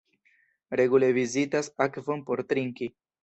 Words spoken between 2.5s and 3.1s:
trinki.